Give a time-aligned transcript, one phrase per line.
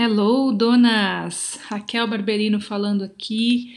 [0.00, 1.58] Hello, donas!
[1.64, 3.74] Raquel Barberino falando aqui.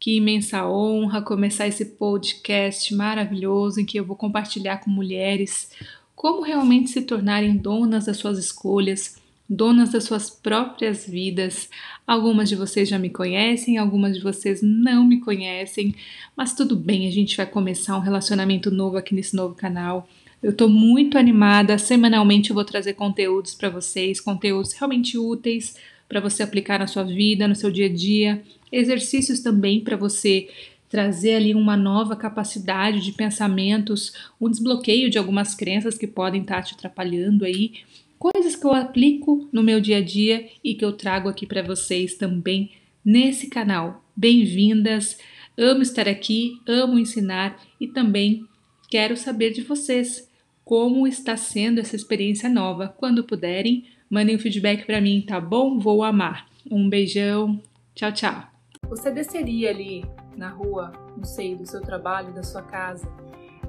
[0.00, 5.70] Que imensa honra começar esse podcast maravilhoso em que eu vou compartilhar com mulheres
[6.16, 11.70] como realmente se tornarem donas das suas escolhas, donas das suas próprias vidas.
[12.04, 15.94] Algumas de vocês já me conhecem, algumas de vocês não me conhecem,
[16.36, 20.08] mas tudo bem, a gente vai começar um relacionamento novo aqui nesse novo canal.
[20.42, 21.76] Eu estou muito animada.
[21.76, 25.76] Semanalmente eu vou trazer conteúdos para vocês, conteúdos realmente úteis
[26.08, 28.42] para você aplicar na sua vida, no seu dia a dia,
[28.72, 30.48] exercícios também para você
[30.88, 36.56] trazer ali uma nova capacidade de pensamentos, um desbloqueio de algumas crenças que podem estar
[36.56, 37.74] tá te atrapalhando aí,
[38.18, 41.62] coisas que eu aplico no meu dia a dia e que eu trago aqui para
[41.62, 42.72] vocês também
[43.04, 44.04] nesse canal.
[44.16, 45.16] Bem-vindas!
[45.56, 48.44] Amo estar aqui, amo ensinar e também
[48.88, 50.29] quero saber de vocês
[50.70, 52.94] como está sendo essa experiência nova.
[52.96, 55.80] Quando puderem, mandem um feedback para mim, tá bom?
[55.80, 56.46] Vou amar.
[56.70, 57.60] Um beijão.
[57.92, 58.44] Tchau, tchau.
[58.88, 60.04] Você desceria ali
[60.36, 63.12] na rua, não sei, do seu trabalho, da sua casa,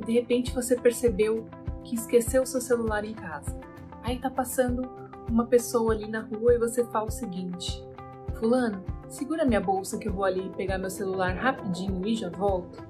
[0.00, 1.48] e de repente você percebeu
[1.82, 3.58] que esqueceu o seu celular em casa.
[4.04, 4.88] Aí tá passando
[5.28, 7.82] uma pessoa ali na rua e você fala o seguinte:
[8.38, 12.86] Fulano, segura minha bolsa que eu vou ali pegar meu celular rapidinho e já volto.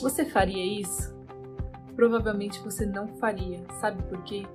[0.00, 1.14] Você faria isso?
[1.96, 3.64] Provavelmente você não faria.
[3.80, 4.46] Sabe por quê?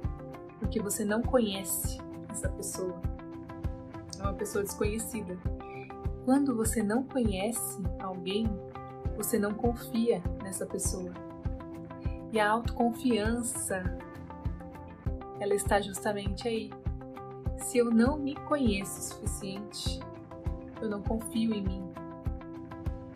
[0.59, 3.01] Porque você não conhece essa pessoa.
[4.19, 5.37] É uma pessoa desconhecida.
[6.25, 8.47] Quando você não conhece alguém,
[9.15, 11.11] você não confia nessa pessoa.
[12.31, 13.97] E a autoconfiança,
[15.39, 16.69] ela está justamente aí.
[17.57, 19.99] Se eu não me conheço o suficiente,
[20.81, 21.91] eu não confio em mim.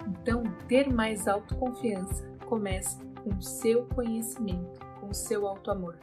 [0.07, 5.97] Então, ter mais autoconfiança começa com o seu conhecimento, com o seu auto-amor.